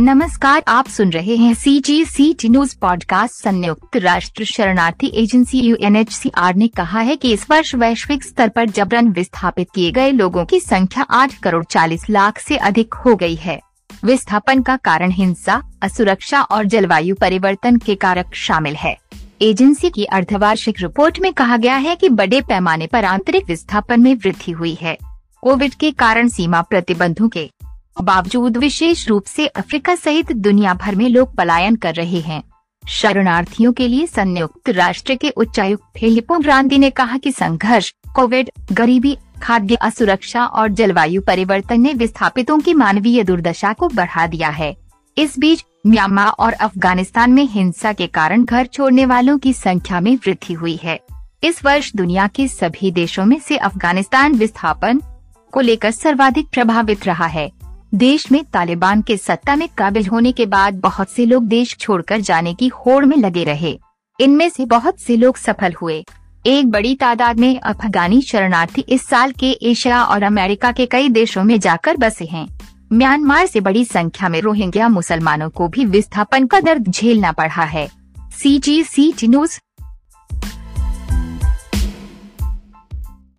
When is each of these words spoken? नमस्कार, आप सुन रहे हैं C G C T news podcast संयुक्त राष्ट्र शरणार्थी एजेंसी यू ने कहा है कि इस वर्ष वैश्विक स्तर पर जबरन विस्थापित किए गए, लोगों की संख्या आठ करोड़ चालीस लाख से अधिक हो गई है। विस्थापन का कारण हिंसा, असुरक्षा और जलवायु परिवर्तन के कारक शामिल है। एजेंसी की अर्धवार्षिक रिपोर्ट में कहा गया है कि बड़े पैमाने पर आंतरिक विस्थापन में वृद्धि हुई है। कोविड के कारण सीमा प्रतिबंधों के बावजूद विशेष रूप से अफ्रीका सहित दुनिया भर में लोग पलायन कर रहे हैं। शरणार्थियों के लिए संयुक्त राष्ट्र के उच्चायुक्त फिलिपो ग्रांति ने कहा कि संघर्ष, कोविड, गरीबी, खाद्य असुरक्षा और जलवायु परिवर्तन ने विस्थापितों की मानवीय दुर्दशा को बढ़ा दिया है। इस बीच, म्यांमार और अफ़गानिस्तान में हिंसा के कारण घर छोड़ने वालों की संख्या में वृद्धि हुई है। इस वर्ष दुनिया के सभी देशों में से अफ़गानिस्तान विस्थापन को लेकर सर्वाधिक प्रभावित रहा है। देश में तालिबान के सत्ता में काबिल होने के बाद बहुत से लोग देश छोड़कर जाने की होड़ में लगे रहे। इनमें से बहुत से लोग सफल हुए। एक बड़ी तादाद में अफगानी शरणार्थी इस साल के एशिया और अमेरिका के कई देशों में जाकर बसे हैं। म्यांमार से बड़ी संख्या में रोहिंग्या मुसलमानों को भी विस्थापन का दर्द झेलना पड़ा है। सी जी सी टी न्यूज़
नमस्कार, 0.00 0.62
आप 0.68 0.88
सुन 0.88 1.10
रहे 1.10 1.36
हैं 1.36 1.54
C 1.54 1.80
G 1.80 2.04
C 2.04 2.32
T 2.34 2.48
news 2.48 2.76
podcast 2.78 3.34
संयुक्त 3.34 3.96
राष्ट्र 3.96 4.44
शरणार्थी 4.44 5.06
एजेंसी 5.14 5.60
यू 5.60 5.76
ने 5.82 6.68
कहा 6.68 7.00
है 7.00 7.16
कि 7.16 7.32
इस 7.32 7.46
वर्ष 7.50 7.74
वैश्विक 7.74 8.22
स्तर 8.22 8.48
पर 8.48 8.70
जबरन 8.70 9.08
विस्थापित 9.08 9.68
किए 9.74 9.90
गए, 9.90 10.10
लोगों 10.10 10.44
की 10.44 10.60
संख्या 10.60 11.06
आठ 11.10 11.38
करोड़ 11.38 11.64
चालीस 11.64 12.10
लाख 12.10 12.38
से 12.38 12.56
अधिक 12.56 12.94
हो 12.94 13.16
गई 13.16 13.34
है। 13.34 13.60
विस्थापन 14.04 14.62
का 14.62 14.76
कारण 14.76 15.10
हिंसा, 15.10 15.62
असुरक्षा 15.82 16.42
और 16.42 16.64
जलवायु 16.64 17.14
परिवर्तन 17.14 17.76
के 17.76 17.94
कारक 17.94 18.34
शामिल 18.34 18.74
है। 18.74 18.96
एजेंसी 19.42 19.90
की 19.90 20.04
अर्धवार्षिक 20.04 20.74
रिपोर्ट 20.80 21.20
में 21.20 21.32
कहा 21.32 21.56
गया 21.56 21.76
है 21.76 21.96
कि 21.96 22.08
बड़े 22.08 22.40
पैमाने 22.40 22.86
पर 22.86 23.04
आंतरिक 23.04 23.44
विस्थापन 23.46 24.00
में 24.00 24.14
वृद्धि 24.14 24.52
हुई 24.52 24.78
है। 24.80 24.98
कोविड 25.42 25.74
के 25.74 25.90
कारण 25.90 26.28
सीमा 26.28 26.62
प्रतिबंधों 26.62 27.28
के 27.28 27.50
बावजूद 28.02 28.56
विशेष 28.56 29.08
रूप 29.08 29.24
से 29.24 29.46
अफ्रीका 29.46 29.94
सहित 29.94 30.32
दुनिया 30.32 30.74
भर 30.74 30.94
में 30.94 31.08
लोग 31.08 31.34
पलायन 31.34 31.76
कर 31.76 31.94
रहे 31.94 32.20
हैं। 32.20 32.42
शरणार्थियों 32.88 33.72
के 33.72 33.88
लिए 33.88 34.06
संयुक्त 34.06 34.68
राष्ट्र 34.68 35.14
के 35.14 35.30
उच्चायुक्त 35.30 35.82
फिलिपो 35.96 36.38
ग्रांति 36.38 36.78
ने 36.78 36.90
कहा 36.90 37.16
कि 37.16 37.32
संघर्ष, 37.32 37.94
कोविड, 38.14 38.50
गरीबी, 38.72 39.18
खाद्य 39.42 39.74
असुरक्षा 39.74 40.44
और 40.44 40.68
जलवायु 40.68 41.22
परिवर्तन 41.22 41.80
ने 41.80 41.92
विस्थापितों 41.92 42.58
की 42.58 42.74
मानवीय 42.74 43.24
दुर्दशा 43.24 43.72
को 43.72 43.88
बढ़ा 43.88 44.26
दिया 44.26 44.48
है। 44.48 44.76
इस 45.18 45.38
बीच, 45.38 45.64
म्यांमार 45.86 46.28
और 46.28 46.52
अफ़गानिस्तान 46.52 47.30
में 47.30 47.44
हिंसा 47.44 47.92
के 47.92 48.06
कारण 48.06 48.44
घर 48.44 48.66
छोड़ने 48.66 49.06
वालों 49.06 49.38
की 49.38 49.52
संख्या 49.52 50.00
में 50.00 50.16
वृद्धि 50.16 50.54
हुई 50.54 50.78
है। 50.82 51.00
इस 51.44 51.64
वर्ष 51.64 51.92
दुनिया 51.96 52.26
के 52.26 52.48
सभी 52.48 52.90
देशों 52.90 53.24
में 53.24 53.40
से 53.40 53.56
अफ़गानिस्तान 53.56 54.32
विस्थापन 54.32 55.02
को 55.52 55.60
लेकर 55.60 55.90
सर्वाधिक 55.90 56.48
प्रभावित 56.52 57.06
रहा 57.06 57.26
है। 57.26 57.57
देश 57.94 58.32
में 58.32 58.44
तालिबान 58.44 59.02
के 59.02 59.16
सत्ता 59.16 59.56
में 59.56 59.68
काबिल 59.78 60.06
होने 60.06 60.32
के 60.32 60.46
बाद 60.46 60.74
बहुत 60.74 61.10
से 61.10 61.26
लोग 61.26 61.44
देश 61.44 61.76
छोड़कर 61.76 62.20
जाने 62.20 62.54
की 62.54 62.68
होड़ 62.68 63.04
में 63.04 63.16
लगे 63.16 63.44
रहे। 63.44 63.80
इनमें 64.20 64.48
से 64.48 64.64
बहुत 64.64 64.98
से 64.98 65.16
लोग 65.16 65.36
सफल 65.36 65.72
हुए। 65.72 66.04
एक 66.46 66.70
बड़ी 66.70 66.94
तादाद 66.94 67.38
में 67.38 67.60
अफगानी 67.60 68.22
शरणार्थी 68.22 68.80
इस 68.80 69.06
साल 69.06 69.32
के 69.32 69.50
एशिया 69.50 70.02
और 70.02 70.22
अमेरिका 70.22 70.72
के 70.72 70.86
कई 70.86 71.08
देशों 71.08 71.44
में 71.44 71.60
जाकर 71.60 71.96
बसे 71.96 72.24
हैं। 72.24 72.58
म्यांमार 72.92 73.46
से 73.46 73.60
बड़ी 73.60 73.84
संख्या 73.84 74.28
में 74.28 74.40
रोहिंग्या 74.40 74.88
मुसलमानों 74.88 75.50
को 75.50 75.68
भी 75.68 75.84
विस्थापन 75.84 76.46
का 76.46 76.60
दर्द 76.60 76.88
झेलना 76.88 77.32
पड़ा 77.32 77.64
है। 77.64 77.88
सी 78.42 78.58
जी 78.58 78.82
सी 78.82 79.12
टी 79.12 79.28
न्यूज़ 79.28 79.60